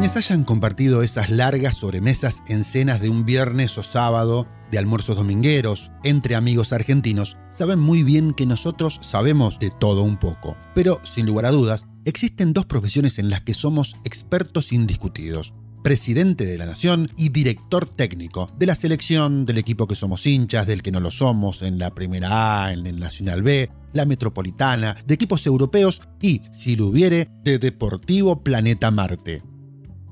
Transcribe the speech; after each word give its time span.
Quienes 0.00 0.16
hayan 0.16 0.44
compartido 0.44 1.02
esas 1.02 1.28
largas 1.28 1.76
sobremesas 1.76 2.42
en 2.48 2.64
cenas 2.64 3.02
de 3.02 3.10
un 3.10 3.26
viernes 3.26 3.76
o 3.76 3.82
sábado, 3.82 4.46
de 4.70 4.78
almuerzos 4.78 5.14
domingueros, 5.14 5.90
entre 6.04 6.36
amigos 6.36 6.72
argentinos, 6.72 7.36
saben 7.50 7.78
muy 7.78 8.02
bien 8.02 8.32
que 8.32 8.46
nosotros 8.46 8.98
sabemos 9.02 9.58
de 9.58 9.70
todo 9.70 10.02
un 10.02 10.16
poco. 10.16 10.56
Pero, 10.74 11.02
sin 11.04 11.26
lugar 11.26 11.44
a 11.44 11.50
dudas, 11.50 11.84
existen 12.06 12.54
dos 12.54 12.64
profesiones 12.64 13.18
en 13.18 13.28
las 13.28 13.42
que 13.42 13.52
somos 13.52 13.94
expertos 14.02 14.72
indiscutidos 14.72 15.52
presidente 15.82 16.44
de 16.44 16.58
la 16.58 16.66
nación 16.66 17.10
y 17.16 17.30
director 17.30 17.88
técnico 17.88 18.50
de 18.58 18.66
la 18.66 18.76
selección, 18.76 19.46
del 19.46 19.58
equipo 19.58 19.86
que 19.86 19.94
somos 19.94 20.26
hinchas, 20.26 20.66
del 20.66 20.82
que 20.82 20.92
no 20.92 21.00
lo 21.00 21.10
somos, 21.10 21.62
en 21.62 21.78
la 21.78 21.94
Primera 21.94 22.64
A, 22.64 22.72
en 22.72 22.86
el 22.86 22.98
Nacional 23.00 23.42
B, 23.42 23.70
la 23.92 24.04
Metropolitana, 24.04 24.96
de 25.06 25.14
equipos 25.14 25.46
europeos 25.46 26.02
y, 26.20 26.42
si 26.52 26.76
lo 26.76 26.86
hubiere, 26.86 27.28
de 27.44 27.58
Deportivo 27.58 28.42
Planeta 28.42 28.90
Marte. 28.90 29.42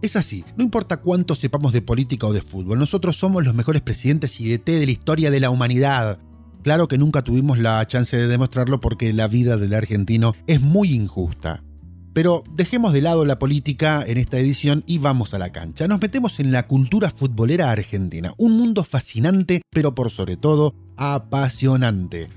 Es 0.00 0.14
así, 0.14 0.44
no 0.56 0.62
importa 0.62 0.98
cuánto 0.98 1.34
sepamos 1.34 1.72
de 1.72 1.82
política 1.82 2.28
o 2.28 2.32
de 2.32 2.40
fútbol, 2.40 2.78
nosotros 2.78 3.16
somos 3.16 3.44
los 3.44 3.54
mejores 3.54 3.82
presidentes 3.82 4.40
y 4.40 4.48
DT 4.48 4.78
de 4.78 4.86
la 4.86 4.92
historia 4.92 5.30
de 5.32 5.40
la 5.40 5.50
humanidad. 5.50 6.20
Claro 6.62 6.86
que 6.86 6.98
nunca 6.98 7.22
tuvimos 7.22 7.58
la 7.58 7.84
chance 7.86 8.16
de 8.16 8.28
demostrarlo 8.28 8.80
porque 8.80 9.12
la 9.12 9.26
vida 9.26 9.56
del 9.56 9.74
argentino 9.74 10.34
es 10.46 10.60
muy 10.60 10.92
injusta. 10.92 11.64
Pero 12.12 12.44
dejemos 12.54 12.92
de 12.92 13.02
lado 13.02 13.24
la 13.24 13.40
política 13.40 14.04
en 14.06 14.18
esta 14.18 14.38
edición 14.38 14.84
y 14.86 14.98
vamos 14.98 15.34
a 15.34 15.38
la 15.38 15.50
cancha. 15.50 15.88
Nos 15.88 16.00
metemos 16.00 16.38
en 16.38 16.52
la 16.52 16.68
cultura 16.68 17.10
futbolera 17.10 17.70
argentina, 17.70 18.34
un 18.38 18.56
mundo 18.56 18.84
fascinante, 18.84 19.62
pero 19.70 19.96
por 19.96 20.10
sobre 20.10 20.36
todo 20.36 20.74
apasionante. 20.96 22.28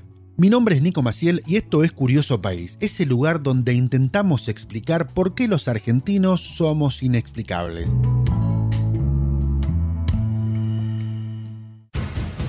Mi 0.42 0.50
nombre 0.50 0.76
es 0.76 0.82
Nico 0.82 1.04
Maciel 1.04 1.44
y 1.46 1.58
esto 1.58 1.84
es 1.84 1.92
Curioso 1.92 2.42
País, 2.42 2.80
ese 2.82 3.06
lugar 3.06 3.44
donde 3.44 3.76
intentamos 3.76 4.48
explicar 4.48 5.06
por 5.06 5.36
qué 5.36 5.48
los 5.48 5.68
argentinos 5.68 6.42
somos 6.42 7.04
inexplicables. 7.04 7.96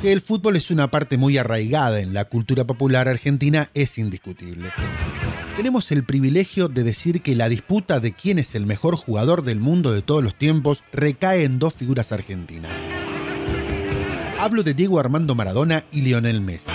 Que 0.01 0.11
el 0.11 0.23
fútbol 0.23 0.57
es 0.57 0.71
una 0.71 0.91
parte 0.91 1.19
muy 1.19 1.37
arraigada 1.37 2.01
en 2.01 2.15
la 2.15 2.25
cultura 2.25 2.67
popular 2.67 3.09
argentina 3.09 3.69
es 3.75 3.99
indiscutible. 3.99 4.71
Tenemos 5.59 5.93
el 5.93 6.05
privilegio 6.05 6.69
de 6.69 6.85
decir 6.85 7.21
que 7.21 7.37
la 7.37 7.51
disputa 7.51 8.01
de 8.01 8.15
quién 8.15 8.39
es 8.39 8.55
el 8.55 8.65
mejor 8.65 8.97
jugador 8.97 9.45
del 9.45 9.61
mundo 9.61 9.93
de 9.93 10.01
todos 10.01 10.25
los 10.25 10.35
tiempos 10.35 10.83
recae 10.95 11.45
en 11.45 11.59
dos 11.59 11.75
figuras 11.75 12.11
argentinas. 12.11 12.73
Hablo 14.41 14.63
de 14.63 14.73
Diego 14.73 14.99
Armando 14.99 15.35
Maradona 15.35 15.85
y 15.93 16.01
Lionel 16.01 16.41
Messi. 16.41 16.73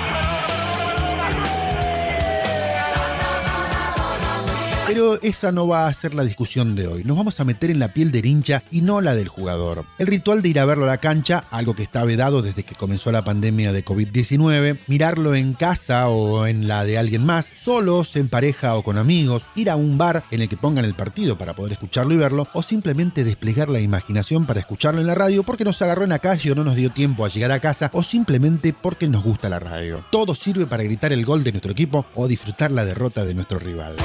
Pero 4.88 5.22
esa 5.22 5.52
no 5.52 5.68
va 5.68 5.88
a 5.88 5.94
ser 5.94 6.16
la 6.16 6.24
discusión 6.24 6.74
de 6.76 6.88
hoy. 6.88 7.04
Nos 7.04 7.18
vamos 7.18 7.42
a 7.42 7.44
meter 7.44 7.70
en 7.70 7.80
la 7.80 7.90
piel 7.90 8.10
del 8.10 8.26
hincha 8.26 8.64
y 8.72 8.82
no 8.82 9.02
la 9.02 9.16
del 9.16 9.28
jugador. 9.28 9.84
El 9.98 10.08
ritual 10.08 10.42
de 10.42 10.48
ir 10.48 10.60
a 10.62 10.66
verlo 10.66 10.86
a 10.86 10.88
la 10.88 11.00
cancha, 11.00 11.44
algo 11.52 11.76
que 11.76 11.84
está 11.84 12.06
vedado 12.06 12.42
desde 12.42 12.64
que 12.64 12.74
comenzó 12.74 13.12
la 13.12 13.26
pandemia 13.26 13.74
de 13.74 13.84
COVID-19, 13.84 14.78
mirarlo 14.88 15.36
en 15.36 15.54
casa 15.54 16.08
o 16.08 16.48
en 16.48 16.70
la 16.70 16.86
de 16.86 16.98
alguien 16.98 17.26
más, 17.26 17.52
solos, 17.54 18.16
en 18.16 18.30
pareja 18.30 18.76
o 18.76 18.84
con 18.84 18.98
amigos, 18.98 19.46
ir 19.56 19.70
a 19.70 19.76
un 19.76 19.98
bar 19.98 20.24
en 20.32 20.42
el 20.42 20.48
que 20.48 20.56
pongan 20.56 20.86
el 20.86 20.94
partido 20.94 21.38
para 21.38 21.54
poder 21.54 21.74
escucharlo 21.74 22.14
y 22.14 22.18
verlo, 22.18 22.48
o 22.54 22.64
simplemente 22.64 23.26
desplegar 23.26 23.68
la 23.68 23.82
imaginación 23.82 24.46
para 24.46 24.62
escucharlo 24.62 25.02
en 25.02 25.08
la 25.08 25.16
radio 25.16 25.44
porque 25.44 25.66
nos 25.66 25.82
agarró 25.82 26.06
en 26.06 26.12
la 26.12 26.20
calle 26.20 26.54
o 26.54 26.56
no 26.56 26.64
nos 26.64 26.78
dio 26.78 26.92
tiempo 26.92 27.26
a 27.26 27.30
llegar 27.30 27.52
a 27.52 27.60
casa, 27.60 27.90
o 27.92 28.04
simplemente 28.04 28.74
porque 28.74 29.10
nos 29.10 29.22
gusta 29.22 29.50
la 29.50 29.60
radio. 29.60 30.02
Todo 30.12 30.34
sirve 30.34 30.66
para 30.66 30.84
gritar 30.84 31.12
el 31.12 31.26
gol 31.26 31.44
de 31.44 31.52
nuestro 31.52 31.74
equipo 31.74 32.06
o 32.16 32.30
disfrutar 32.30 32.72
la 32.72 32.86
derrota 32.86 33.26
de 33.26 33.34
nuestro 33.34 33.60
rival. 33.60 33.98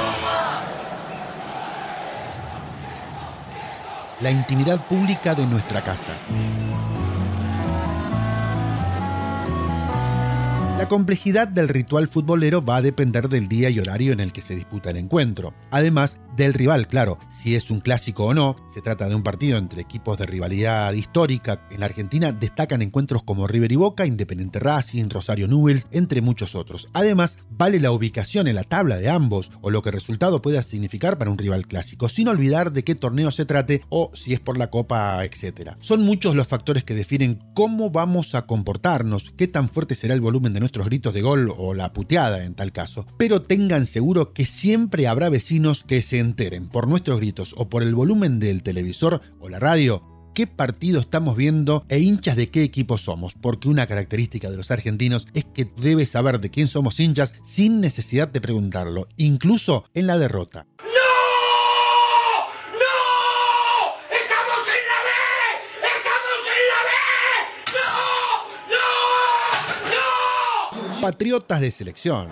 La 4.23 4.31
intimidad 4.31 4.87
pública 4.87 5.34
de 5.34 5.47
nuestra 5.47 5.83
casa. 5.83 6.12
La 10.79 10.89
complejidad 10.89 11.48
del 11.48 11.69
ritual 11.69 12.08
futbolero 12.08 12.64
va 12.64 12.77
a 12.77 12.83
depender 12.83 13.29
del 13.29 13.48
día 13.48 13.70
y 13.70 13.80
horario 13.80 14.13
en 14.13 14.20
el 14.20 14.33
que 14.33 14.42
se 14.42 14.55
disputa 14.55 14.91
el 14.91 14.97
encuentro. 14.97 15.55
Además, 15.70 16.19
del 16.37 16.55
rival, 16.55 16.89
claro, 16.89 17.19
si 17.31 17.55
es 17.55 17.70
un 17.70 17.81
clásico 17.81 18.27
o 18.27 18.35
no, 18.35 18.57
se 18.73 18.81
trata 18.81 19.09
de 19.09 19.15
un 19.15 19.23
partido 19.23 19.59
entre 19.59 19.83
equipos 19.83 20.19
de 20.19 20.27
rivalidad 20.27 20.93
histórica. 20.93 21.67
En 21.70 21.81
la 21.81 21.87
Argentina 21.87 22.33
destacan 22.33 22.83
encuentros 22.83 23.23
como 23.23 23.47
River 23.47 23.73
y 23.73 23.77
Boca, 23.77 24.07
Independiente 24.07 24.59
Racing, 24.59 25.11
Rosario 25.11 25.48
Newell's, 25.48 25.87
entre 25.91 26.23
muchos 26.23 26.55
otros. 26.55 26.89
Además, 26.92 27.37
vale 27.51 27.81
la 27.81 27.92
ubicación 27.92 28.48
en 28.48 28.55
la 28.55 28.65
tabla 28.65 28.97
de 28.97 29.11
ambos 29.11 29.51
o 29.61 29.71
lo 29.71 29.83
que 29.83 29.91
el 29.91 29.95
resultado 29.95 30.42
pueda 30.42 30.63
significar 30.63 31.19
para 31.19 31.31
un 31.31 31.39
rival 31.39 31.67
clásico, 31.67 32.09
sin 32.09 32.29
olvidar 32.29 32.73
de 32.73 32.85
qué 32.85 32.95
torneo 32.95 33.31
se 33.31 33.45
trate 33.45 33.83
o 33.89 34.11
si 34.15 34.33
es 34.33 34.41
por 34.41 34.57
la 34.57 34.71
Copa, 34.71 35.25
etc. 35.25 35.73
Son 35.81 36.03
muchos 36.03 36.35
los 36.35 36.48
factores 36.48 36.85
que 36.85 36.95
definen 36.95 37.42
cómo 37.55 37.91
vamos 37.91 38.35
a 38.35 38.47
comportarnos, 38.47 39.33
qué 39.37 39.48
tan 39.48 39.69
fuerte 39.69 39.95
será 39.95 40.15
el 40.15 40.21
volumen 40.21 40.55
de 40.55 40.61
nuestros 40.61 40.87
gritos 40.87 41.13
de 41.13 41.23
gol 41.23 41.53
o 41.57 41.75
la 41.75 41.92
puteada 41.92 42.45
en 42.45 42.55
tal 42.55 42.73
caso. 42.73 43.05
Pero 43.19 43.42
tengan 43.42 43.87
seguro 43.87 44.33
que 44.33 44.47
siempre 44.47 45.07
habrá 45.07 45.29
vecinos 45.29 45.85
que 45.87 46.03
se 46.03 46.22
enteren 46.23 46.69
por 46.69 46.89
nuestros 46.89 47.19
gritos 47.19 47.55
o 47.59 47.69
por 47.69 47.83
el 47.83 47.95
volumen 47.95 48.41
del 48.41 48.63
televisor 48.63 49.21
o 49.39 49.51
la 49.51 49.59
radio 49.59 50.03
qué 50.35 50.47
partido 50.47 51.01
estamos 51.01 51.37
viendo 51.37 51.85
e 51.89 51.99
hinchas 51.99 52.37
de 52.37 52.49
qué 52.49 52.63
equipo 52.63 52.99
somos, 52.99 53.35
porque 53.35 53.69
una 53.69 53.87
característica 53.87 54.51
de 54.51 54.57
los 54.57 54.71
argentinos 54.71 55.29
es 55.35 55.45
que 55.45 55.71
debes 55.77 56.11
saber 56.11 56.41
de 56.41 56.51
quién 56.51 56.69
somos 56.69 56.99
hinchas 57.01 57.35
sin 57.45 57.81
necesidad 57.81 58.29
de 58.29 58.41
preguntarlo, 58.41 59.09
incluso 59.17 59.85
en 59.95 60.07
la 60.07 60.19
derrota. 60.19 60.67
patriotas 71.01 71.61
de 71.61 71.73
selección 71.73 72.29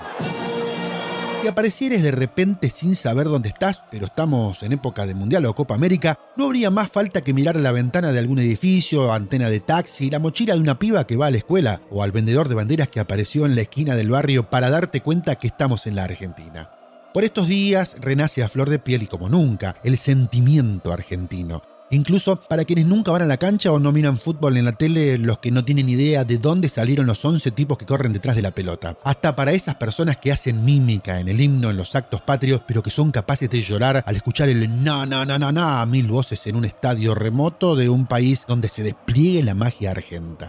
y 1.43 1.49
aparecieres 1.49 2.03
de 2.03 2.11
repente 2.11 2.69
sin 2.71 2.97
saber 2.97 3.27
dónde 3.27 3.49
estás, 3.49 3.83
pero 3.91 4.07
estamos 4.07 4.63
en 4.63 4.73
época 4.73 5.07
de 5.07 5.15
Mundial 5.15 5.47
o 5.47 5.55
Copa 5.55 5.75
América, 5.75 6.19
no 6.37 6.47
habría 6.47 6.71
más 6.71 6.91
falta 6.91 7.23
que 7.23 7.33
mirar 7.33 7.57
la 7.57 7.73
ventana 7.73 8.13
de 8.13 8.19
algún 8.19 8.39
edificio, 8.41 9.13
antena 9.13 9.49
de 9.49 9.61
taxi, 9.61 10.11
la 10.11 10.19
mochila 10.19 10.55
de 10.55 10.61
una 10.61 10.79
piba 10.79 11.07
que 11.07 11.17
va 11.17 11.27
a 11.27 11.31
la 11.31 11.39
escuela 11.39 11.81
o 11.91 12.03
al 12.03 12.13
vendedor 12.13 12.49
de 12.49 12.57
banderas 12.57 12.89
que 12.89 13.01
apareció 13.01 13.47
en 13.47 13.55
la 13.55 13.63
esquina 13.63 13.97
del 13.97 14.11
barrio 14.11 14.51
para 14.51 14.71
darte 14.71 15.01
cuenta 15.01 15.37
que 15.37 15.47
estamos 15.47 15.87
en 15.87 15.97
la 15.97 16.05
Argentina. 16.05 16.71
Por 17.15 17.25
estos 17.25 17.49
días 17.49 17.97
renace 18.01 18.43
a 18.43 18.49
flor 18.49 18.69
de 18.69 18.79
piel 18.79 19.03
y 19.03 19.07
como 19.07 19.29
nunca 19.29 19.77
el 19.83 19.97
sentimiento 19.99 20.93
argentino, 20.93 21.63
Incluso 21.93 22.37
para 22.37 22.65
quienes 22.65 22.87
nunca 22.87 23.11
van 23.11 23.23
a 23.23 23.27
la 23.27 23.37
cancha 23.37 23.73
o 23.73 23.81
no 23.81 23.91
miran 23.91 24.17
fútbol 24.17 24.57
en 24.57 24.65
la 24.65 24.73
tele, 24.73 25.19
los 25.19 25.39
que 25.39 25.51
no 25.51 25.65
tienen 25.65 25.89
idea 25.89 26.25
de 26.25 26.39
dónde 26.39 26.69
salieron 26.69 27.07
los 27.07 27.25
11 27.25 27.51
tipos 27.51 27.79
que 27.79 27.87
corren 27.87 28.13
detrás 28.13 28.37
de 28.37 28.43
la 28.43 28.53
pelota. 28.53 28.97
Hasta 29.03 29.35
para 29.35 29.53
esas 29.53 29.75
personas 29.75 30.17
que 30.19 30.31
hacen 30.31 30.65
mímica 30.65 31.19
en 31.19 31.29
el 31.29 31.41
himno, 31.41 31.71
en 31.71 31.77
los 31.77 31.97
actos 31.97 32.23
patrios, 32.23 32.61
pero 32.65 32.83
que 32.83 32.91
son 32.91 33.11
capaces 33.11 33.51
de 33.51 33.63
llorar 33.63 34.05
al 34.07 34.17
escuchar 34.17 34.49
el 34.49 34.85
na 34.85 35.05
na 35.05 35.27
na 35.27 35.37
na 35.37 35.51
na 35.51 35.81
a 35.81 35.87
mil 35.87 36.07
voces 36.07 36.47
en 36.47 36.55
un 36.55 36.65
estadio 36.65 37.17
remoto 37.17 37.75
de 37.75 37.89
un 37.89 38.07
país 38.07 38.45
donde 38.47 38.69
se 38.69 38.85
despliegue 38.85 39.43
la 39.43 39.55
magia 39.55 39.91
argenta. 39.91 40.49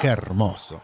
Qué 0.00 0.06
hermoso. 0.06 0.80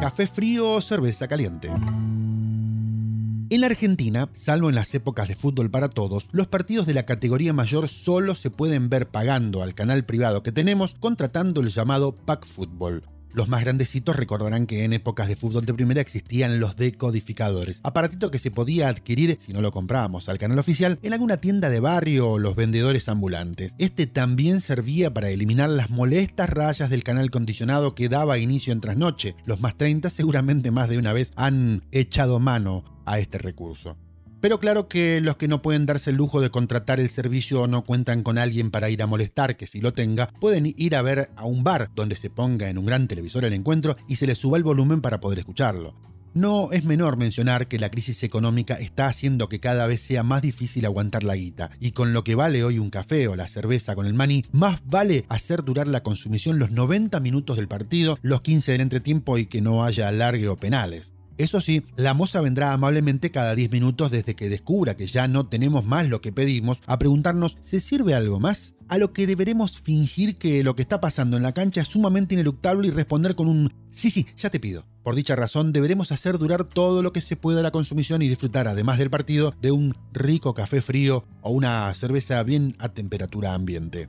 Café 0.00 0.26
frío 0.26 0.72
o 0.72 0.80
cerveza 0.80 1.28
caliente. 1.28 1.68
En 1.68 3.60
la 3.60 3.66
Argentina, 3.66 4.30
salvo 4.32 4.70
en 4.70 4.74
las 4.74 4.94
épocas 4.94 5.28
de 5.28 5.36
fútbol 5.36 5.70
para 5.70 5.90
todos, 5.90 6.30
los 6.32 6.46
partidos 6.46 6.86
de 6.86 6.94
la 6.94 7.04
categoría 7.04 7.52
mayor 7.52 7.88
solo 7.88 8.34
se 8.34 8.50
pueden 8.50 8.88
ver 8.88 9.10
pagando 9.10 9.62
al 9.62 9.74
canal 9.74 10.06
privado 10.06 10.42
que 10.42 10.52
tenemos 10.52 10.94
contratando 10.94 11.60
el 11.60 11.68
llamado 11.68 12.16
Pack 12.16 12.46
Fútbol, 12.46 13.04
los 13.36 13.48
más 13.48 13.60
grandecitos 13.60 14.16
recordarán 14.16 14.66
que 14.66 14.84
en 14.84 14.94
épocas 14.94 15.28
de 15.28 15.36
fútbol 15.36 15.66
de 15.66 15.74
primera 15.74 16.00
existían 16.00 16.58
los 16.58 16.76
decodificadores, 16.76 17.80
aparatito 17.82 18.30
que 18.30 18.38
se 18.38 18.50
podía 18.50 18.88
adquirir 18.88 19.36
si 19.38 19.52
no 19.52 19.60
lo 19.60 19.72
comprábamos 19.72 20.30
al 20.30 20.38
canal 20.38 20.58
oficial 20.58 20.98
en 21.02 21.12
alguna 21.12 21.36
tienda 21.36 21.68
de 21.68 21.78
barrio 21.78 22.30
o 22.30 22.38
los 22.38 22.56
vendedores 22.56 23.10
ambulantes. 23.10 23.74
Este 23.76 24.06
también 24.06 24.62
servía 24.62 25.12
para 25.12 25.28
eliminar 25.28 25.68
las 25.68 25.90
molestas 25.90 26.48
rayas 26.48 26.88
del 26.88 27.04
canal 27.04 27.30
condicionado 27.30 27.94
que 27.94 28.08
daba 28.08 28.38
inicio 28.38 28.72
en 28.72 28.80
trasnoche. 28.80 29.36
Los 29.44 29.60
más 29.60 29.76
30 29.76 30.08
seguramente 30.08 30.70
más 30.70 30.88
de 30.88 30.96
una 30.96 31.12
vez 31.12 31.32
han 31.36 31.82
echado 31.92 32.40
mano 32.40 32.84
a 33.04 33.18
este 33.18 33.36
recurso. 33.36 33.98
Pero 34.46 34.60
claro 34.60 34.86
que 34.86 35.20
los 35.20 35.36
que 35.36 35.48
no 35.48 35.60
pueden 35.60 35.86
darse 35.86 36.10
el 36.10 36.16
lujo 36.18 36.40
de 36.40 36.50
contratar 36.50 37.00
el 37.00 37.10
servicio 37.10 37.62
o 37.62 37.66
no 37.66 37.82
cuentan 37.82 38.22
con 38.22 38.38
alguien 38.38 38.70
para 38.70 38.88
ir 38.90 39.02
a 39.02 39.08
molestar, 39.08 39.56
que 39.56 39.66
si 39.66 39.80
lo 39.80 39.92
tenga, 39.92 40.28
pueden 40.38 40.72
ir 40.76 40.94
a 40.94 41.02
ver 41.02 41.30
a 41.34 41.46
un 41.46 41.64
bar 41.64 41.90
donde 41.96 42.14
se 42.14 42.30
ponga 42.30 42.70
en 42.70 42.78
un 42.78 42.86
gran 42.86 43.08
televisor 43.08 43.44
el 43.44 43.54
encuentro 43.54 43.96
y 44.06 44.14
se 44.14 44.28
les 44.28 44.38
suba 44.38 44.56
el 44.56 44.62
volumen 44.62 45.00
para 45.00 45.18
poder 45.18 45.40
escucharlo. 45.40 45.96
No 46.32 46.70
es 46.70 46.84
menor 46.84 47.16
mencionar 47.16 47.66
que 47.66 47.80
la 47.80 47.90
crisis 47.90 48.22
económica 48.22 48.74
está 48.74 49.08
haciendo 49.08 49.48
que 49.48 49.58
cada 49.58 49.88
vez 49.88 50.00
sea 50.00 50.22
más 50.22 50.42
difícil 50.42 50.86
aguantar 50.86 51.24
la 51.24 51.34
guita, 51.34 51.72
y 51.80 51.90
con 51.90 52.12
lo 52.12 52.22
que 52.22 52.36
vale 52.36 52.62
hoy 52.62 52.78
un 52.78 52.90
café 52.90 53.26
o 53.26 53.34
la 53.34 53.48
cerveza 53.48 53.96
con 53.96 54.06
el 54.06 54.14
maní, 54.14 54.44
más 54.52 54.80
vale 54.86 55.24
hacer 55.28 55.64
durar 55.64 55.88
la 55.88 56.04
consumición 56.04 56.60
los 56.60 56.70
90 56.70 57.18
minutos 57.18 57.56
del 57.56 57.66
partido, 57.66 58.16
los 58.22 58.42
15 58.42 58.70
del 58.70 58.82
entretiempo 58.82 59.38
y 59.38 59.46
que 59.46 59.60
no 59.60 59.84
haya 59.84 60.06
alargue 60.06 60.46
o 60.46 60.54
penales. 60.54 61.15
Eso 61.38 61.60
sí, 61.60 61.82
la 61.96 62.14
moza 62.14 62.40
vendrá 62.40 62.72
amablemente 62.72 63.30
cada 63.30 63.54
10 63.54 63.70
minutos 63.70 64.10
desde 64.10 64.34
que 64.34 64.48
descubra 64.48 64.96
que 64.96 65.06
ya 65.06 65.28
no 65.28 65.46
tenemos 65.46 65.84
más 65.84 66.08
lo 66.08 66.20
que 66.22 66.32
pedimos 66.32 66.80
a 66.86 66.98
preguntarnos 66.98 67.58
¿se 67.60 67.80
sirve 67.80 68.14
algo 68.14 68.40
más? 68.40 68.74
A 68.88 68.98
lo 68.98 69.12
que 69.12 69.26
deberemos 69.26 69.82
fingir 69.82 70.36
que 70.38 70.62
lo 70.64 70.76
que 70.76 70.82
está 70.82 71.00
pasando 71.00 71.36
en 71.36 71.42
la 71.42 71.52
cancha 71.52 71.82
es 71.82 71.88
sumamente 71.88 72.34
ineluctable 72.34 72.88
y 72.88 72.90
responder 72.90 73.34
con 73.34 73.48
un 73.48 73.72
sí, 73.90 74.10
sí, 74.10 74.26
ya 74.38 74.48
te 74.48 74.60
pido. 74.60 74.86
Por 75.02 75.14
dicha 75.14 75.36
razón, 75.36 75.72
deberemos 75.72 76.10
hacer 76.10 76.38
durar 76.38 76.64
todo 76.64 77.02
lo 77.02 77.12
que 77.12 77.20
se 77.20 77.36
pueda 77.36 77.62
la 77.62 77.70
consumición 77.70 78.22
y 78.22 78.28
disfrutar, 78.28 78.66
además 78.66 78.98
del 78.98 79.10
partido, 79.10 79.54
de 79.60 79.72
un 79.72 79.94
rico 80.12 80.54
café 80.54 80.80
frío 80.80 81.24
o 81.42 81.50
una 81.50 81.92
cerveza 81.94 82.42
bien 82.42 82.76
a 82.78 82.88
temperatura 82.88 83.54
ambiente. 83.54 84.08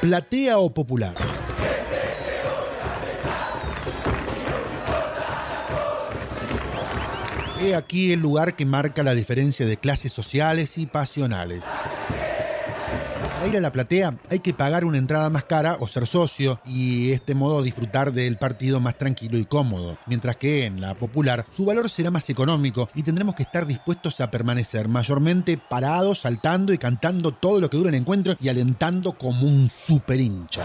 Platea 0.00 0.58
o 0.58 0.72
popular. 0.72 1.37
He 7.60 7.74
aquí 7.74 8.12
el 8.12 8.20
lugar 8.20 8.54
que 8.54 8.64
marca 8.64 9.02
la 9.02 9.14
diferencia 9.14 9.66
de 9.66 9.76
clases 9.76 10.12
sociales 10.12 10.78
y 10.78 10.86
pasionales. 10.86 11.64
Para 13.38 13.48
ir 13.48 13.56
a 13.56 13.60
la 13.60 13.72
platea 13.72 14.16
hay 14.30 14.38
que 14.38 14.54
pagar 14.54 14.84
una 14.84 14.98
entrada 14.98 15.28
más 15.28 15.44
cara 15.44 15.76
o 15.80 15.88
ser 15.88 16.06
socio 16.06 16.60
y 16.64 17.10
este 17.10 17.34
modo 17.34 17.62
disfrutar 17.62 18.12
del 18.12 18.36
partido 18.36 18.78
más 18.78 18.96
tranquilo 18.96 19.38
y 19.38 19.44
cómodo, 19.44 19.98
mientras 20.06 20.36
que 20.36 20.66
en 20.66 20.80
la 20.80 20.94
popular 20.94 21.46
su 21.50 21.64
valor 21.64 21.90
será 21.90 22.12
más 22.12 22.30
económico 22.30 22.88
y 22.94 23.02
tendremos 23.02 23.34
que 23.34 23.42
estar 23.42 23.66
dispuestos 23.66 24.20
a 24.20 24.30
permanecer 24.30 24.86
mayormente 24.86 25.58
parados, 25.58 26.20
saltando 26.20 26.72
y 26.72 26.78
cantando 26.78 27.32
todo 27.32 27.60
lo 27.60 27.68
que 27.70 27.76
dura 27.76 27.90
el 27.90 27.96
encuentro 27.96 28.36
y 28.40 28.48
alentando 28.48 29.12
como 29.18 29.46
un 29.46 29.68
super 29.72 30.20
hincha. 30.20 30.64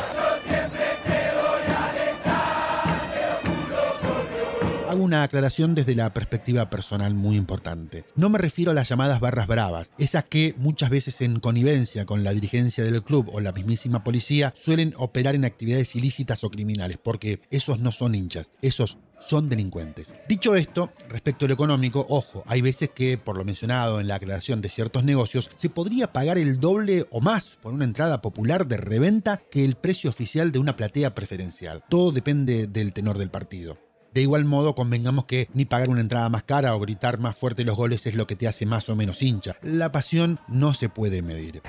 Hago 4.94 5.06
una 5.06 5.24
aclaración 5.24 5.74
desde 5.74 5.96
la 5.96 6.14
perspectiva 6.14 6.70
personal 6.70 7.16
muy 7.16 7.36
importante. 7.36 8.06
No 8.16 8.30
me 8.30 8.38
refiero 8.38 8.70
a 8.70 8.76
las 8.76 8.90
llamadas 8.90 9.20
barras 9.20 9.48
bravas, 9.48 9.92
esas 9.98 10.26
que 10.26 10.54
muchas 10.60 10.92
veces 10.92 11.20
en 11.22 11.40
connivencia 11.40 12.06
con 12.06 12.24
la 12.24 12.32
dirigencia 12.32 12.84
del 12.84 13.02
club 13.02 13.28
o 13.34 13.40
la 13.40 13.54
mismísima 13.54 14.04
policía 14.04 14.54
suelen 14.56 14.94
operar 14.96 15.34
en 15.34 15.46
actividades 15.46 15.96
ilícitas 15.96 16.44
o 16.44 16.52
criminales, 16.52 17.00
porque 17.04 17.42
esos 17.50 17.80
no 17.80 17.92
son 17.92 18.14
hinchas, 18.14 18.52
esos 18.62 19.00
son 19.20 19.50
delincuentes. 19.50 20.14
Dicho 20.30 20.54
esto, 20.54 20.92
respecto 21.10 21.46
a 21.46 21.48
lo 21.48 21.56
económico, 21.56 22.06
ojo, 22.08 22.44
hay 22.46 22.62
veces 22.62 22.92
que, 22.94 23.18
por 23.18 23.36
lo 23.36 23.46
mencionado 23.46 24.00
en 24.00 24.08
la 24.08 24.16
aclaración 24.16 24.62
de 24.62 24.70
ciertos 24.70 25.04
negocios, 25.04 25.50
se 25.56 25.72
podría 25.72 26.14
pagar 26.14 26.38
el 26.38 26.60
doble 26.60 27.08
o 27.10 27.20
más 27.20 27.58
por 27.64 27.74
una 27.74 27.86
entrada 27.86 28.22
popular 28.22 28.68
de 28.68 28.78
reventa 28.78 29.42
que 29.50 29.66
el 29.66 29.74
precio 29.74 30.12
oficial 30.12 30.52
de 30.52 30.60
una 30.60 30.76
platea 30.78 31.16
preferencial. 31.16 31.84
Todo 31.90 32.12
depende 32.12 32.68
del 32.68 32.94
tenor 32.94 33.18
del 33.18 33.32
partido. 33.32 33.80
De 34.14 34.22
igual 34.22 34.46
modo, 34.46 34.76
convengamos 34.76 35.26
que 35.26 35.50
ni 35.54 35.66
pagar 35.66 35.90
una 35.90 36.02
entrada 36.02 36.30
más 36.30 36.44
cara 36.44 36.76
o 36.76 36.80
gritar 36.80 37.18
más 37.18 37.36
fuerte 37.36 37.64
los 37.64 37.76
goles 37.76 38.06
es 38.06 38.14
lo 38.14 38.28
que 38.28 38.36
te 38.36 38.48
hace 38.48 38.66
más 38.66 38.88
o 38.90 38.96
menos 38.96 39.24
hincha. 39.24 39.56
La 39.64 39.92
pasión 39.92 40.40
no 40.48 40.76
se 40.76 40.88
puede 40.90 41.24
medir. 41.24 41.64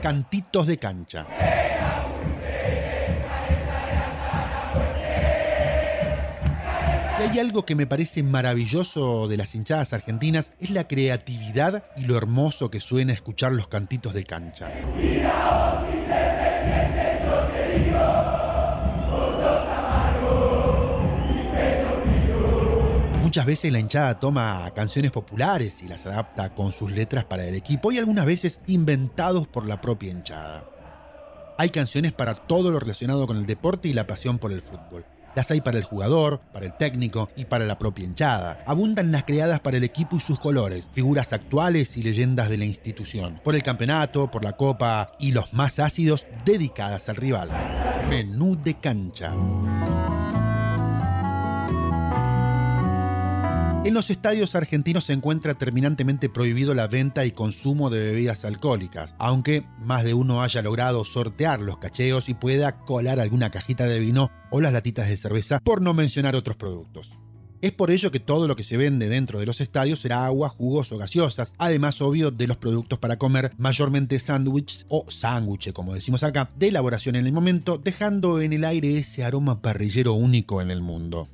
Cantitos 0.00 0.66
de 0.66 0.78
cancha. 0.78 1.26
Hay 7.22 7.38
algo 7.38 7.64
que 7.64 7.76
me 7.76 7.86
parece 7.86 8.22
maravilloso 8.22 9.28
de 9.28 9.36
las 9.36 9.54
hinchadas 9.54 9.92
argentinas, 9.92 10.52
es 10.58 10.70
la 10.70 10.88
creatividad 10.88 11.84
y 11.96 12.02
lo 12.02 12.16
hermoso 12.16 12.70
que 12.70 12.80
suena 12.80 13.12
escuchar 13.12 13.52
los 13.52 13.68
cantitos 13.68 14.12
de 14.12 14.24
cancha. 14.24 14.72
Muchas 23.22 23.46
veces 23.46 23.72
la 23.72 23.78
hinchada 23.78 24.18
toma 24.18 24.70
canciones 24.74 25.12
populares 25.12 25.80
y 25.82 25.88
las 25.88 26.04
adapta 26.04 26.54
con 26.54 26.72
sus 26.72 26.90
letras 26.90 27.24
para 27.24 27.46
el 27.46 27.54
equipo 27.54 27.92
y 27.92 27.98
algunas 27.98 28.26
veces 28.26 28.60
inventados 28.66 29.46
por 29.46 29.66
la 29.66 29.80
propia 29.80 30.10
hinchada. 30.10 30.64
Hay 31.56 31.70
canciones 31.70 32.12
para 32.12 32.34
todo 32.34 32.72
lo 32.72 32.80
relacionado 32.80 33.26
con 33.28 33.36
el 33.36 33.46
deporte 33.46 33.86
y 33.86 33.92
la 33.92 34.08
pasión 34.08 34.38
por 34.38 34.50
el 34.50 34.60
fútbol. 34.60 35.04
Las 35.34 35.50
hay 35.50 35.60
para 35.60 35.78
el 35.78 35.84
jugador, 35.84 36.40
para 36.52 36.66
el 36.66 36.74
técnico 36.74 37.30
y 37.36 37.46
para 37.46 37.64
la 37.64 37.78
propia 37.78 38.04
hinchada. 38.04 38.62
Abundan 38.66 39.12
las 39.12 39.24
creadas 39.24 39.60
para 39.60 39.76
el 39.76 39.84
equipo 39.84 40.16
y 40.16 40.20
sus 40.20 40.38
colores, 40.38 40.90
figuras 40.92 41.32
actuales 41.32 41.96
y 41.96 42.02
leyendas 42.02 42.50
de 42.50 42.58
la 42.58 42.64
institución. 42.64 43.40
Por 43.42 43.54
el 43.54 43.62
campeonato, 43.62 44.30
por 44.30 44.44
la 44.44 44.56
copa 44.56 45.12
y 45.18 45.32
los 45.32 45.52
más 45.52 45.78
ácidos 45.78 46.26
dedicadas 46.44 47.08
al 47.08 47.16
rival. 47.16 47.50
Menú 48.08 48.56
de 48.62 48.74
cancha. 48.74 49.34
En 53.84 53.94
los 53.94 54.10
estadios 54.10 54.54
argentinos 54.54 55.06
se 55.06 55.12
encuentra 55.12 55.54
terminantemente 55.54 56.28
prohibido 56.28 56.72
la 56.72 56.86
venta 56.86 57.26
y 57.26 57.32
consumo 57.32 57.90
de 57.90 57.98
bebidas 57.98 58.44
alcohólicas, 58.44 59.16
aunque 59.18 59.66
más 59.80 60.04
de 60.04 60.14
uno 60.14 60.40
haya 60.40 60.62
logrado 60.62 61.04
sortear 61.04 61.60
los 61.60 61.78
cacheos 61.78 62.28
y 62.28 62.34
pueda 62.34 62.78
colar 62.84 63.18
alguna 63.18 63.50
cajita 63.50 63.86
de 63.86 63.98
vino 63.98 64.30
o 64.52 64.60
las 64.60 64.72
latitas 64.72 65.08
de 65.08 65.16
cerveza, 65.16 65.58
por 65.58 65.82
no 65.82 65.94
mencionar 65.94 66.36
otros 66.36 66.56
productos. 66.56 67.10
Es 67.60 67.72
por 67.72 67.90
ello 67.90 68.12
que 68.12 68.20
todo 68.20 68.46
lo 68.46 68.54
que 68.54 68.62
se 68.62 68.76
vende 68.76 69.08
dentro 69.08 69.40
de 69.40 69.46
los 69.46 69.60
estadios 69.60 70.00
será 70.00 70.26
agua, 70.26 70.48
jugos 70.48 70.92
o 70.92 70.98
gaseosas, 70.98 71.52
además 71.58 72.00
obvio 72.00 72.30
de 72.30 72.46
los 72.46 72.58
productos 72.58 73.00
para 73.00 73.18
comer, 73.18 73.50
mayormente 73.58 74.20
sándwiches 74.20 74.86
o 74.90 75.06
sándwiches, 75.08 75.72
como 75.72 75.94
decimos 75.94 76.22
acá, 76.22 76.52
de 76.56 76.68
elaboración 76.68 77.16
en 77.16 77.26
el 77.26 77.32
momento, 77.32 77.78
dejando 77.78 78.40
en 78.40 78.52
el 78.52 78.64
aire 78.64 78.96
ese 78.96 79.24
aroma 79.24 79.60
parrillero 79.60 80.12
único 80.12 80.62
en 80.62 80.70
el 80.70 80.82
mundo. 80.82 81.28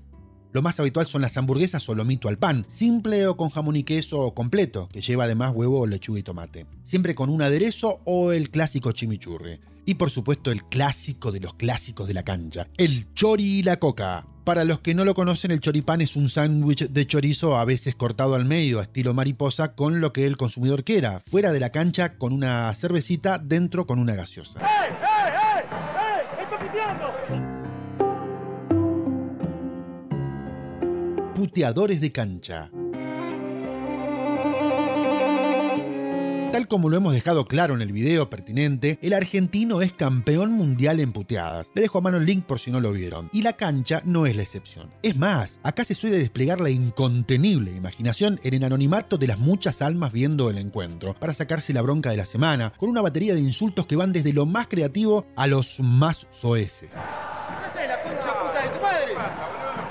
Lo 0.59 0.63
más 0.63 0.81
habitual 0.81 1.07
son 1.07 1.23
las 1.23 1.37
hamburguesas 1.37 1.89
o 1.89 1.95
lomito 1.95 2.29
al 2.29 2.37
pan, 2.37 2.67
simple 2.67 3.29
o 3.29 3.37
con 3.37 3.49
jamón 3.49 3.77
y 3.77 3.85
queso 3.85 4.19
o 4.19 4.35
completo, 4.35 4.89
que 4.93 5.01
lleva 5.01 5.23
además 5.23 5.53
huevo, 5.55 5.87
lechuga 5.87 6.19
y 6.19 6.25
tomate. 6.25 6.67
Siempre 6.83 7.15
con 7.15 7.31
un 7.31 7.43
aderezo 7.43 8.01
o 8.05 8.33
el 8.33 8.51
clásico 8.51 8.91
chimichurri. 8.91 9.61
Y 9.87 9.95
por 9.95 10.11
supuesto 10.11 10.51
el 10.51 10.65
clásico 10.65 11.31
de 11.31 11.39
los 11.39 11.55
clásicos 11.55 12.09
de 12.09 12.15
la 12.15 12.25
cancha, 12.25 12.67
el 12.77 13.15
chori 13.15 13.61
y 13.61 13.63
la 13.63 13.77
coca. 13.77 14.27
Para 14.43 14.65
los 14.65 14.81
que 14.81 14.97
no 14.97 15.05
lo 15.05 15.15
conocen, 15.15 15.53
el 15.53 15.61
choripán 15.61 16.01
es 16.01 16.17
un 16.17 16.29
sándwich 16.29 16.89
de 16.89 17.07
chorizo 17.07 17.57
a 17.57 17.65
veces 17.65 17.95
cortado 17.95 18.35
al 18.35 18.45
medio, 18.45 18.81
estilo 18.81 19.15
mariposa, 19.15 19.77
con 19.77 20.01
lo 20.01 20.13
que 20.13 20.27
el 20.27 20.37
consumidor 20.37 20.83
quiera, 20.83 21.21
fuera 21.21 21.53
de 21.53 21.61
la 21.61 21.71
cancha 21.71 22.19
con 22.19 22.33
una 22.33 22.75
cervecita, 22.75 23.39
dentro 23.39 23.87
con 23.87 24.01
una 24.01 24.17
gaseosa. 24.17 24.59
¡Ey, 24.59 24.93
puteadores 31.39 32.01
de 32.01 32.11
cancha. 32.11 32.69
Tal 36.51 36.67
como 36.67 36.89
lo 36.89 36.97
hemos 36.97 37.13
dejado 37.13 37.47
claro 37.47 37.77
en 37.77 37.81
el 37.81 37.93
video 37.93 38.29
pertinente, 38.29 38.99
el 39.03 39.13
argentino 39.13 39.81
es 39.81 39.93
campeón 39.93 40.51
mundial 40.51 40.99
en 40.99 41.13
puteadas. 41.13 41.71
Le 41.77 41.83
dejo 41.83 41.99
a 41.99 42.01
mano 42.01 42.17
el 42.17 42.27
link 42.27 42.45
por 42.45 42.59
si 42.59 42.73
no 42.73 42.81
lo 42.81 42.91
vieron. 42.91 43.31
Y 43.33 43.43
la 43.43 43.53
cancha 43.53 44.03
no 44.05 44.27
es 44.27 44.35
la 44.35 44.43
excepción. 44.43 44.91
Es 45.01 45.17
más, 45.17 45.61
acá 45.63 45.85
se 45.85 45.95
suele 45.95 46.19
desplegar 46.19 46.59
la 46.59 46.71
incontenible 46.71 47.71
imaginación 47.71 48.41
en 48.43 48.55
el 48.55 48.65
anonimato 48.65 49.17
de 49.17 49.29
las 49.29 49.39
muchas 49.39 49.81
almas 49.81 50.11
viendo 50.11 50.51
el 50.51 50.59
encuentro, 50.59 51.15
para 51.21 51.35
sacarse 51.35 51.73
la 51.73 51.83
bronca 51.83 52.11
de 52.11 52.17
la 52.17 52.27
semana, 52.27 52.73
con 52.77 52.91
una 52.91 53.01
batería 53.01 53.35
de 53.35 53.41
insultos 53.41 53.87
que 53.87 53.95
van 53.95 54.13
desde 54.13 54.33
lo 54.33 54.45
más 54.45 54.67
creativo 54.67 55.25
a 55.37 55.47
los 55.47 55.79
más 55.79 56.27
soeces. 56.33 56.91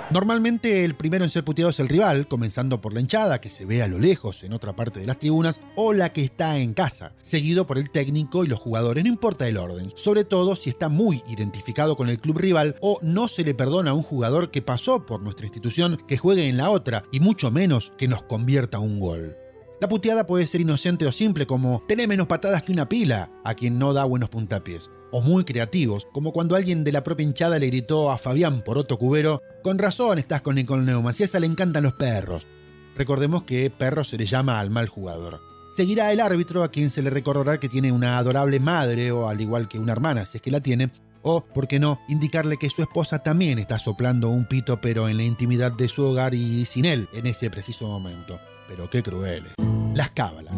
Normalmente 0.09 0.85
el 0.85 0.95
primero 0.95 1.25
en 1.25 1.29
ser 1.29 1.43
puteado 1.43 1.69
es 1.69 1.81
el 1.81 1.89
rival, 1.89 2.29
comenzando 2.29 2.79
por 2.79 2.93
la 2.93 3.01
hinchada, 3.01 3.41
que 3.41 3.49
se 3.49 3.65
ve 3.65 3.83
a 3.83 3.89
lo 3.89 3.99
lejos 3.99 4.41
en 4.43 4.53
otra 4.53 4.73
parte 4.73 5.01
de 5.01 5.05
las 5.05 5.19
tribunas, 5.19 5.59
o 5.75 5.91
la 5.91 6.13
que 6.13 6.23
está 6.23 6.57
en 6.59 6.73
casa, 6.73 7.11
seguido 7.21 7.67
por 7.67 7.77
el 7.77 7.89
técnico 7.89 8.45
y 8.45 8.47
los 8.47 8.57
jugadores, 8.57 9.03
no 9.03 9.09
importa 9.09 9.49
el 9.49 9.57
orden, 9.57 9.91
sobre 9.97 10.23
todo 10.23 10.55
si 10.55 10.69
está 10.69 10.87
muy 10.87 11.23
identificado 11.27 11.97
con 11.97 12.07
el 12.07 12.19
club 12.19 12.37
rival 12.37 12.77
o 12.79 12.99
no 13.01 13.27
se 13.27 13.43
le 13.43 13.53
perdona 13.53 13.91
a 13.91 13.95
un 13.95 14.01
jugador 14.01 14.49
que 14.49 14.61
pasó 14.61 15.05
por 15.05 15.21
nuestra 15.21 15.45
institución 15.45 16.01
que 16.07 16.17
juegue 16.17 16.47
en 16.47 16.55
la 16.55 16.69
otra, 16.69 17.03
y 17.11 17.19
mucho 17.19 17.51
menos 17.51 17.91
que 17.97 18.07
nos 18.07 18.23
convierta 18.23 18.79
un 18.79 19.01
gol. 19.01 19.35
La 19.81 19.89
puteada 19.89 20.25
puede 20.25 20.47
ser 20.47 20.61
inocente 20.61 21.05
o 21.05 21.11
simple 21.11 21.45
como 21.45 21.83
tener 21.85 22.07
menos 22.07 22.27
patadas 22.27 22.63
que 22.63 22.71
una 22.71 22.87
pila 22.87 23.29
a 23.43 23.55
quien 23.55 23.77
no 23.77 23.91
da 23.91 24.05
buenos 24.05 24.29
puntapiés. 24.29 24.89
O 25.11 25.21
muy 25.21 25.45
creativos, 25.45 26.07
como 26.11 26.31
cuando 26.31 26.55
alguien 26.55 26.83
de 26.83 26.91
la 26.91 27.03
propia 27.03 27.23
hinchada 27.23 27.59
le 27.59 27.67
gritó 27.67 28.11
a 28.11 28.17
Fabián 28.17 28.63
por 28.63 28.77
otro 28.77 28.97
Cubero, 28.97 29.41
con 29.63 29.77
razón 29.77 30.19
estás 30.19 30.41
con 30.41 30.55
Nicole 30.55 30.85
si 31.13 31.23
a 31.23 31.25
esa 31.25 31.39
le 31.39 31.47
encantan 31.47 31.83
los 31.83 31.93
perros. 31.93 32.47
Recordemos 32.95 33.43
que 33.43 33.69
perro 33.69 34.03
se 34.03 34.17
le 34.17 34.25
llama 34.25 34.59
al 34.59 34.69
mal 34.69 34.87
jugador. 34.87 35.39
Seguirá 35.75 36.11
el 36.11 36.19
árbitro 36.19 36.63
a 36.63 36.71
quien 36.71 36.89
se 36.89 37.01
le 37.01 37.09
recordará 37.09 37.59
que 37.59 37.69
tiene 37.69 37.91
una 37.91 38.17
adorable 38.17 38.59
madre 38.59 39.11
o 39.11 39.27
al 39.29 39.39
igual 39.39 39.67
que 39.67 39.77
una 39.77 39.91
hermana, 39.91 40.25
si 40.25 40.37
es 40.37 40.41
que 40.41 40.49
la 40.49 40.61
tiene, 40.61 40.91
o, 41.21 41.43
por 41.45 41.67
qué 41.67 41.79
no, 41.79 41.99
indicarle 42.07 42.57
que 42.57 42.69
su 42.69 42.81
esposa 42.81 43.19
también 43.19 43.59
está 43.59 43.77
soplando 43.77 44.29
un 44.29 44.45
pito 44.45 44.79
pero 44.81 45.09
en 45.09 45.17
la 45.17 45.23
intimidad 45.23 45.71
de 45.73 45.89
su 45.89 46.03
hogar 46.03 46.33
y 46.33 46.65
sin 46.65 46.85
él 46.85 47.07
en 47.13 47.27
ese 47.27 47.49
preciso 47.49 47.87
momento. 47.87 48.39
Pero 48.67 48.89
qué 48.89 49.03
crueles. 49.03 49.53
Las 49.93 50.11
cábalas. 50.11 50.57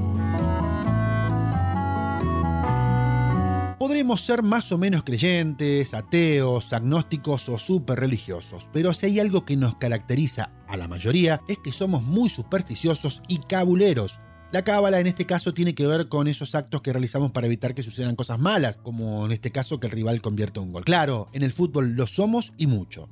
Podremos 3.80 4.20
ser 4.20 4.44
más 4.44 4.74
o 4.74 4.78
menos 4.78 5.06
creyentes, 5.06 5.94
ateos, 5.94 6.74
agnósticos 6.74 7.48
o 7.48 7.58
súper 7.58 8.02
religiosos, 8.02 8.68
pero 8.74 8.92
si 8.92 9.06
hay 9.06 9.22
algo 9.22 9.46
que 9.46 9.56
nos 9.56 9.78
caracteriza 9.78 10.52
a 10.68 10.76
la 10.76 10.90
mayoría 10.90 11.40
es 11.48 11.60
que 11.60 11.72
somos 11.72 12.04
muy 12.04 12.28
supersticiosos 12.28 13.22
y 13.30 13.38
cabuleros. 13.38 14.20
La 14.52 14.66
cábala 14.66 15.00
en 15.00 15.08
este 15.08 15.26
caso 15.26 15.54
tiene 15.54 15.76
que 15.76 15.88
ver 15.88 16.10
con 16.10 16.28
esos 16.28 16.56
actos 16.56 16.82
que 16.82 16.92
realizamos 16.92 17.32
para 17.32 17.48
evitar 17.48 17.74
que 17.74 17.82
sucedan 17.82 18.18
cosas 18.18 18.38
malas, 18.38 18.76
como 18.76 19.26
en 19.26 19.32
este 19.32 19.50
caso 19.50 19.80
que 19.80 19.88
el 19.88 19.94
rival 19.94 20.22
convierta 20.22 20.60
un 20.60 20.74
gol. 20.74 20.84
Claro, 20.84 21.30
en 21.32 21.44
el 21.44 21.54
fútbol 21.54 21.94
lo 21.94 22.06
somos 22.06 22.52
y 22.58 22.68
mucho. 22.68 23.08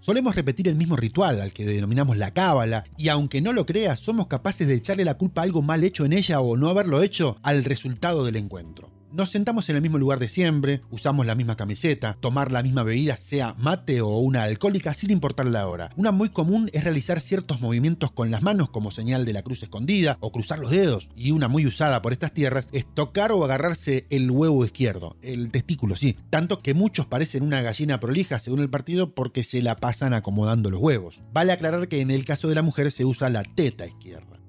Solemos 0.00 0.34
repetir 0.34 0.66
el 0.66 0.74
mismo 0.74 0.96
ritual 0.96 1.40
al 1.40 1.52
que 1.52 1.64
denominamos 1.64 2.16
la 2.16 2.32
cábala, 2.32 2.82
y 2.96 3.06
aunque 3.06 3.40
no 3.40 3.52
lo 3.52 3.66
creas, 3.66 4.00
somos 4.00 4.26
capaces 4.26 4.66
de 4.66 4.74
echarle 4.74 5.04
la 5.04 5.14
culpa 5.14 5.42
a 5.42 5.44
algo 5.44 5.62
mal 5.62 5.84
hecho 5.84 6.04
en 6.04 6.12
ella 6.12 6.40
o 6.40 6.56
no 6.56 6.68
haberlo 6.68 7.04
hecho 7.04 7.36
al 7.44 7.62
resultado 7.62 8.24
del 8.24 8.34
encuentro. 8.34 8.90
Nos 9.12 9.28
sentamos 9.28 9.68
en 9.68 9.76
el 9.76 9.82
mismo 9.82 9.98
lugar 9.98 10.18
de 10.18 10.26
siempre, 10.26 10.80
usamos 10.90 11.26
la 11.26 11.34
misma 11.34 11.54
camiseta, 11.54 12.16
tomar 12.18 12.50
la 12.50 12.62
misma 12.62 12.82
bebida, 12.82 13.18
sea 13.18 13.54
mate 13.58 14.00
o 14.00 14.16
una 14.16 14.44
alcohólica, 14.44 14.94
sin 14.94 15.10
importar 15.10 15.44
la 15.48 15.68
hora. 15.68 15.90
Una 15.96 16.12
muy 16.12 16.30
común 16.30 16.70
es 16.72 16.82
realizar 16.82 17.20
ciertos 17.20 17.60
movimientos 17.60 18.10
con 18.10 18.30
las 18.30 18.40
manos 18.40 18.70
como 18.70 18.90
señal 18.90 19.26
de 19.26 19.34
la 19.34 19.42
cruz 19.42 19.62
escondida 19.62 20.16
o 20.20 20.32
cruzar 20.32 20.60
los 20.60 20.70
dedos. 20.70 21.10
Y 21.14 21.32
una 21.32 21.48
muy 21.48 21.66
usada 21.66 22.00
por 22.00 22.14
estas 22.14 22.32
tierras 22.32 22.70
es 22.72 22.86
tocar 22.86 23.32
o 23.32 23.44
agarrarse 23.44 24.06
el 24.08 24.30
huevo 24.30 24.64
izquierdo, 24.64 25.18
el 25.20 25.50
testículo, 25.50 25.94
sí. 25.94 26.16
Tanto 26.30 26.60
que 26.60 26.72
muchos 26.72 27.04
parecen 27.04 27.42
una 27.42 27.60
gallina 27.60 28.00
prolija 28.00 28.38
según 28.38 28.60
el 28.60 28.70
partido 28.70 29.14
porque 29.14 29.44
se 29.44 29.60
la 29.60 29.76
pasan 29.76 30.14
acomodando 30.14 30.70
los 30.70 30.80
huevos. 30.80 31.22
Vale 31.34 31.52
aclarar 31.52 31.86
que 31.86 32.00
en 32.00 32.10
el 32.10 32.24
caso 32.24 32.48
de 32.48 32.54
la 32.54 32.62
mujer 32.62 32.90
se 32.90 33.04
usa 33.04 33.28
la 33.28 33.42
teta 33.42 33.86
izquierda. 33.86 34.41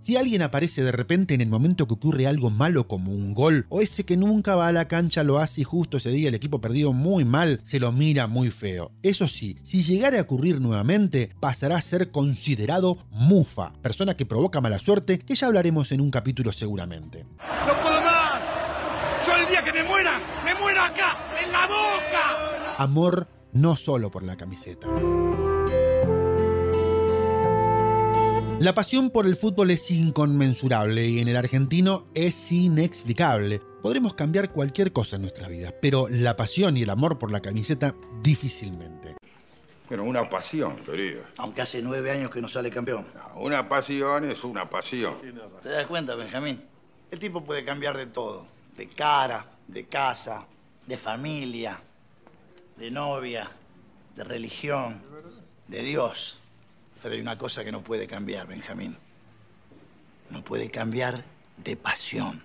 Si 0.00 0.16
alguien 0.16 0.40
aparece 0.40 0.82
de 0.82 0.92
repente 0.92 1.34
en 1.34 1.42
el 1.42 1.50
momento 1.50 1.86
que 1.86 1.92
ocurre 1.92 2.26
algo 2.26 2.48
malo 2.48 2.88
como 2.88 3.12
un 3.12 3.34
gol, 3.34 3.66
o 3.68 3.82
ese 3.82 4.04
que 4.04 4.16
nunca 4.16 4.56
va 4.56 4.68
a 4.68 4.72
la 4.72 4.88
cancha 4.88 5.22
lo 5.24 5.38
hace 5.38 5.60
y 5.60 5.64
justo 5.64 5.98
ese 5.98 6.10
día 6.10 6.28
el 6.28 6.34
equipo 6.34 6.60
perdido 6.60 6.94
muy 6.94 7.26
mal, 7.26 7.60
se 7.64 7.78
lo 7.78 7.92
mira 7.92 8.26
muy 8.26 8.50
feo. 8.50 8.92
Eso 9.02 9.28
sí, 9.28 9.58
si 9.62 9.82
llegara 9.82 10.18
a 10.18 10.22
ocurrir 10.22 10.58
nuevamente, 10.58 11.30
pasará 11.38 11.76
a 11.76 11.82
ser 11.82 12.10
considerado 12.10 12.96
mufa, 13.10 13.74
persona 13.82 14.16
que 14.16 14.24
provoca 14.24 14.62
mala 14.62 14.78
suerte, 14.78 15.18
que 15.18 15.34
ya 15.34 15.48
hablaremos 15.48 15.92
en 15.92 16.00
un 16.00 16.10
capítulo 16.10 16.50
seguramente. 16.52 17.26
¡No 17.66 17.82
puedo 17.82 18.00
más! 18.00 18.40
¡Yo 19.26 19.36
el 19.36 19.48
día 19.48 19.62
que 19.62 19.72
me 19.72 19.82
muera, 19.82 20.18
me 20.44 20.54
muero 20.54 20.80
acá, 20.80 21.18
en 21.44 21.52
la 21.52 21.66
boca! 21.66 22.74
Amor 22.78 23.28
no 23.52 23.76
solo 23.76 24.10
por 24.10 24.22
la 24.22 24.36
camiseta. 24.36 24.88
La 28.60 28.74
pasión 28.74 29.08
por 29.08 29.24
el 29.24 29.36
fútbol 29.36 29.70
es 29.70 29.90
inconmensurable 29.90 31.08
y 31.08 31.20
en 31.20 31.28
el 31.28 31.36
argentino 31.36 32.08
es 32.12 32.52
inexplicable. 32.52 33.62
Podremos 33.80 34.12
cambiar 34.12 34.52
cualquier 34.52 34.92
cosa 34.92 35.16
en 35.16 35.22
nuestra 35.22 35.48
vida, 35.48 35.72
pero 35.80 36.10
la 36.10 36.36
pasión 36.36 36.76
y 36.76 36.82
el 36.82 36.90
amor 36.90 37.18
por 37.18 37.32
la 37.32 37.40
camiseta 37.40 37.94
difícilmente. 38.22 39.16
Pero 39.88 40.04
una 40.04 40.28
pasión, 40.28 40.76
querido. 40.84 41.22
Aunque 41.38 41.62
hace 41.62 41.80
nueve 41.80 42.10
años 42.10 42.30
que 42.30 42.42
no 42.42 42.48
sale 42.48 42.70
campeón. 42.70 43.06
Una 43.36 43.66
pasión 43.66 44.30
es 44.30 44.44
una 44.44 44.68
pasión. 44.68 45.14
¿Te 45.62 45.70
das 45.70 45.86
cuenta, 45.86 46.14
Benjamín? 46.14 46.62
El 47.10 47.18
tipo 47.18 47.42
puede 47.42 47.64
cambiar 47.64 47.96
de 47.96 48.08
todo. 48.08 48.46
De 48.76 48.88
cara, 48.88 49.46
de 49.68 49.86
casa, 49.86 50.44
de 50.86 50.98
familia, 50.98 51.80
de 52.76 52.90
novia, 52.90 53.52
de 54.14 54.22
religión, 54.22 55.00
de 55.66 55.82
Dios. 55.82 56.39
Pero 57.02 57.14
hay 57.14 57.20
una 57.20 57.36
cosa 57.36 57.64
que 57.64 57.72
no 57.72 57.82
puede 57.82 58.06
cambiar, 58.06 58.46
Benjamín. 58.46 58.96
No 60.30 60.44
puede 60.44 60.70
cambiar 60.70 61.24
de 61.56 61.76
pasión. 61.76 62.42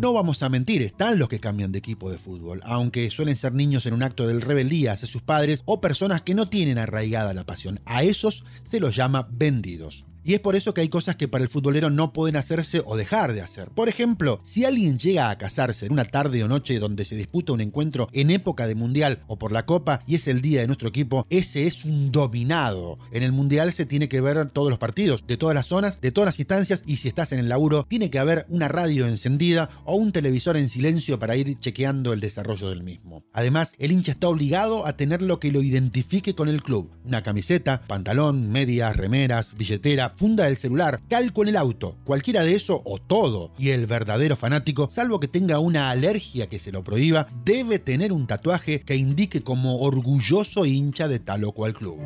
No 0.00 0.12
vamos 0.12 0.44
a 0.44 0.48
mentir, 0.48 0.82
están 0.82 1.18
los 1.18 1.28
que 1.28 1.40
cambian 1.40 1.72
de 1.72 1.80
equipo 1.80 2.08
de 2.08 2.18
fútbol, 2.18 2.60
aunque 2.62 3.10
suelen 3.10 3.34
ser 3.34 3.52
niños 3.52 3.84
en 3.84 3.94
un 3.94 4.04
acto 4.04 4.28
de 4.28 4.38
rebeldía 4.38 4.92
hacia 4.92 5.08
sus 5.08 5.22
padres 5.22 5.62
o 5.64 5.80
personas 5.80 6.22
que 6.22 6.36
no 6.36 6.48
tienen 6.48 6.78
arraigada 6.78 7.34
la 7.34 7.44
pasión. 7.44 7.80
A 7.84 8.04
esos 8.04 8.44
se 8.62 8.78
los 8.78 8.94
llama 8.94 9.26
vendidos. 9.28 10.04
Y 10.28 10.34
es 10.34 10.40
por 10.40 10.56
eso 10.56 10.74
que 10.74 10.82
hay 10.82 10.90
cosas 10.90 11.16
que 11.16 11.26
para 11.26 11.42
el 11.42 11.48
futbolero 11.48 11.88
no 11.88 12.12
pueden 12.12 12.36
hacerse 12.36 12.82
o 12.84 12.98
dejar 12.98 13.32
de 13.32 13.40
hacer. 13.40 13.70
Por 13.70 13.88
ejemplo, 13.88 14.40
si 14.42 14.66
alguien 14.66 14.98
llega 14.98 15.30
a 15.30 15.38
casarse 15.38 15.86
en 15.86 15.92
una 15.92 16.04
tarde 16.04 16.44
o 16.44 16.48
noche 16.48 16.78
donde 16.78 17.06
se 17.06 17.16
disputa 17.16 17.54
un 17.54 17.62
encuentro 17.62 18.10
en 18.12 18.30
época 18.30 18.66
de 18.66 18.74
mundial 18.74 19.22
o 19.26 19.38
por 19.38 19.52
la 19.52 19.64
copa 19.64 20.02
y 20.06 20.16
es 20.16 20.28
el 20.28 20.42
día 20.42 20.60
de 20.60 20.66
nuestro 20.66 20.90
equipo, 20.90 21.26
ese 21.30 21.66
es 21.66 21.86
un 21.86 22.12
dominado. 22.12 22.98
En 23.10 23.22
el 23.22 23.32
mundial 23.32 23.72
se 23.72 23.86
tiene 23.86 24.10
que 24.10 24.20
ver 24.20 24.50
todos 24.50 24.68
los 24.68 24.78
partidos, 24.78 25.26
de 25.26 25.38
todas 25.38 25.54
las 25.54 25.64
zonas, 25.64 25.98
de 26.02 26.12
todas 26.12 26.26
las 26.26 26.38
instancias 26.38 26.82
y 26.84 26.98
si 26.98 27.08
estás 27.08 27.32
en 27.32 27.38
el 27.38 27.48
laburo, 27.48 27.86
tiene 27.88 28.10
que 28.10 28.18
haber 28.18 28.44
una 28.50 28.68
radio 28.68 29.06
encendida 29.06 29.70
o 29.86 29.96
un 29.96 30.12
televisor 30.12 30.58
en 30.58 30.68
silencio 30.68 31.18
para 31.18 31.36
ir 31.36 31.58
chequeando 31.58 32.12
el 32.12 32.20
desarrollo 32.20 32.68
del 32.68 32.82
mismo. 32.82 33.24
Además, 33.32 33.72
el 33.78 33.92
hincha 33.92 34.12
está 34.12 34.28
obligado 34.28 34.86
a 34.86 34.94
tener 34.94 35.22
lo 35.22 35.40
que 35.40 35.50
lo 35.50 35.62
identifique 35.62 36.34
con 36.34 36.50
el 36.50 36.62
club. 36.62 36.90
Una 37.02 37.22
camiseta, 37.22 37.80
pantalón, 37.86 38.50
medias, 38.50 38.94
remeras, 38.94 39.56
billetera, 39.56 40.17
funda 40.18 40.44
del 40.44 40.56
celular, 40.56 41.00
calco 41.08 41.42
en 41.42 41.48
el 41.48 41.56
auto, 41.56 41.96
cualquiera 42.04 42.42
de 42.42 42.56
eso 42.56 42.82
o 42.84 42.98
todo. 42.98 43.52
Y 43.56 43.70
el 43.70 43.86
verdadero 43.86 44.36
fanático, 44.36 44.90
salvo 44.90 45.20
que 45.20 45.28
tenga 45.28 45.60
una 45.60 45.90
alergia 45.90 46.48
que 46.48 46.58
se 46.58 46.72
lo 46.72 46.82
prohíba, 46.82 47.28
debe 47.44 47.78
tener 47.78 48.12
un 48.12 48.26
tatuaje 48.26 48.80
que 48.80 48.96
indique 48.96 49.42
como 49.42 49.80
orgulloso 49.80 50.66
hincha 50.66 51.06
de 51.08 51.20
tal 51.20 51.44
o 51.44 51.52
cual 51.52 51.72
club. 51.72 52.00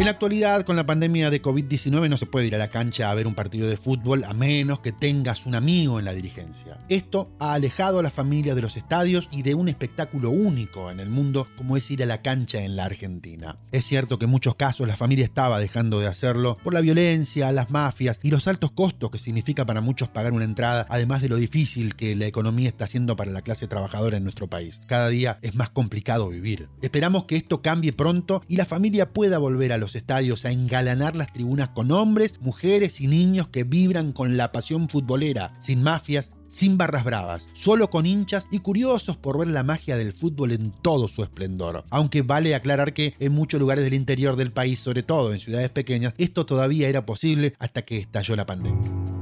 En 0.00 0.06
la 0.06 0.12
actualidad, 0.12 0.62
con 0.62 0.76
la 0.76 0.86
pandemia 0.86 1.28
de 1.28 1.42
COVID-19, 1.42 2.08
no 2.08 2.16
se 2.16 2.24
puede 2.24 2.46
ir 2.46 2.54
a 2.54 2.58
la 2.58 2.70
cancha 2.70 3.10
a 3.10 3.14
ver 3.14 3.26
un 3.26 3.34
partido 3.34 3.68
de 3.68 3.76
fútbol 3.76 4.24
a 4.24 4.32
menos 4.32 4.80
que 4.80 4.92
tengas 4.92 5.44
un 5.44 5.54
amigo 5.54 5.98
en 5.98 6.06
la 6.06 6.14
dirigencia. 6.14 6.78
Esto 6.88 7.30
ha 7.38 7.52
alejado 7.52 7.98
a 7.98 8.02
la 8.02 8.08
familia 8.08 8.54
de 8.54 8.62
los 8.62 8.78
estadios 8.78 9.28
y 9.30 9.42
de 9.42 9.54
un 9.54 9.68
espectáculo 9.68 10.30
único 10.30 10.90
en 10.90 11.00
el 11.00 11.10
mundo 11.10 11.48
como 11.54 11.76
es 11.76 11.90
ir 11.90 12.02
a 12.02 12.06
la 12.06 12.22
cancha 12.22 12.62
en 12.62 12.76
la 12.76 12.86
Argentina. 12.86 13.58
Es 13.72 13.84
cierto 13.84 14.18
que 14.18 14.24
en 14.24 14.30
muchos 14.30 14.54
casos 14.54 14.88
la 14.88 14.96
familia 14.96 15.26
estaba 15.26 15.58
dejando 15.58 16.00
de 16.00 16.06
hacerlo 16.06 16.56
por 16.64 16.72
la 16.72 16.80
violencia, 16.80 17.52
las 17.52 17.70
mafias 17.70 18.20
y 18.22 18.30
los 18.30 18.48
altos 18.48 18.72
costos 18.72 19.10
que 19.10 19.18
significa 19.18 19.66
para 19.66 19.82
muchos 19.82 20.08
pagar 20.08 20.32
una 20.32 20.46
entrada, 20.46 20.86
además 20.88 21.20
de 21.20 21.28
lo 21.28 21.36
difícil 21.36 21.94
que 21.94 22.16
la 22.16 22.24
economía 22.24 22.68
está 22.68 22.86
haciendo 22.86 23.16
para 23.16 23.32
la 23.32 23.42
clase 23.42 23.66
trabajadora 23.66 24.16
en 24.16 24.24
nuestro 24.24 24.48
país. 24.48 24.80
Cada 24.86 25.10
día 25.10 25.38
es 25.42 25.56
más 25.56 25.68
complicado 25.68 26.30
vivir. 26.30 26.70
Esperamos 26.80 27.24
que 27.24 27.36
esto 27.36 27.60
cambie 27.60 27.92
pronto 27.92 28.40
y 28.48 28.56
la 28.56 28.64
familia 28.64 29.10
pueda 29.10 29.36
volver 29.36 29.74
a 29.74 29.89
estadios 29.94 30.44
a 30.44 30.50
engalanar 30.50 31.16
las 31.16 31.32
tribunas 31.32 31.70
con 31.70 31.90
hombres, 31.90 32.40
mujeres 32.40 33.00
y 33.00 33.06
niños 33.06 33.48
que 33.48 33.64
vibran 33.64 34.12
con 34.12 34.36
la 34.36 34.52
pasión 34.52 34.88
futbolera, 34.88 35.54
sin 35.60 35.82
mafias, 35.82 36.32
sin 36.48 36.76
barras 36.76 37.04
bravas, 37.04 37.46
solo 37.52 37.90
con 37.90 38.06
hinchas 38.06 38.46
y 38.50 38.58
curiosos 38.58 39.16
por 39.16 39.38
ver 39.38 39.48
la 39.48 39.62
magia 39.62 39.96
del 39.96 40.12
fútbol 40.12 40.52
en 40.52 40.72
todo 40.72 41.08
su 41.08 41.22
esplendor. 41.22 41.84
Aunque 41.90 42.22
vale 42.22 42.54
aclarar 42.54 42.92
que 42.92 43.14
en 43.18 43.32
muchos 43.32 43.60
lugares 43.60 43.84
del 43.84 43.94
interior 43.94 44.36
del 44.36 44.52
país, 44.52 44.80
sobre 44.80 45.02
todo 45.02 45.32
en 45.32 45.40
ciudades 45.40 45.70
pequeñas, 45.70 46.14
esto 46.18 46.44
todavía 46.44 46.88
era 46.88 47.06
posible 47.06 47.54
hasta 47.58 47.82
que 47.82 47.98
estalló 47.98 48.36
la 48.36 48.46
pandemia. 48.46 49.19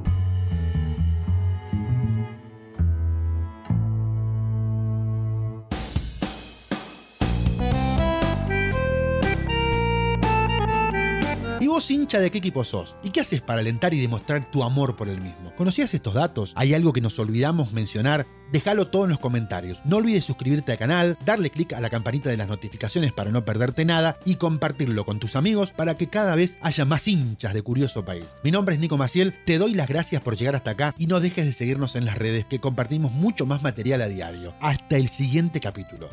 Vos 11.78 11.92
hincha 11.92 12.18
de 12.18 12.32
qué 12.32 12.38
equipo 12.38 12.64
sos? 12.64 12.96
¿Y 13.04 13.10
qué 13.10 13.20
haces 13.20 13.40
para 13.40 13.60
alentar 13.60 13.94
y 13.94 14.00
demostrar 14.00 14.50
tu 14.50 14.64
amor 14.64 14.96
por 14.96 15.08
el 15.08 15.20
mismo? 15.20 15.54
¿Conocías 15.54 15.94
estos 15.94 16.14
datos? 16.14 16.52
¿Hay 16.56 16.74
algo 16.74 16.92
que 16.92 17.00
nos 17.00 17.16
olvidamos 17.20 17.70
mencionar? 17.70 18.26
Déjalo 18.50 18.88
todo 18.88 19.04
en 19.04 19.10
los 19.10 19.20
comentarios. 19.20 19.80
No 19.84 19.98
olvides 19.98 20.24
suscribirte 20.24 20.72
al 20.72 20.78
canal, 20.78 21.16
darle 21.24 21.50
clic 21.50 21.74
a 21.74 21.80
la 21.80 21.88
campanita 21.88 22.30
de 22.30 22.36
las 22.36 22.48
notificaciones 22.48 23.12
para 23.12 23.30
no 23.30 23.44
perderte 23.44 23.84
nada 23.84 24.18
y 24.24 24.34
compartirlo 24.34 25.04
con 25.04 25.20
tus 25.20 25.36
amigos 25.36 25.70
para 25.70 25.96
que 25.96 26.08
cada 26.08 26.34
vez 26.34 26.58
haya 26.62 26.84
más 26.84 27.06
hinchas 27.06 27.54
de 27.54 27.62
Curioso 27.62 28.04
País. 28.04 28.26
Mi 28.42 28.50
nombre 28.50 28.74
es 28.74 28.80
Nico 28.80 28.96
Maciel, 28.96 29.32
te 29.46 29.58
doy 29.58 29.74
las 29.74 29.86
gracias 29.86 30.20
por 30.20 30.36
llegar 30.36 30.56
hasta 30.56 30.72
acá 30.72 30.96
y 30.98 31.06
no 31.06 31.20
dejes 31.20 31.44
de 31.44 31.52
seguirnos 31.52 31.94
en 31.94 32.06
las 32.06 32.18
redes 32.18 32.44
que 32.44 32.58
compartimos 32.58 33.12
mucho 33.12 33.46
más 33.46 33.62
material 33.62 34.02
a 34.02 34.08
diario. 34.08 34.52
Hasta 34.60 34.96
el 34.96 35.08
siguiente 35.08 35.60
capítulo. 35.60 36.08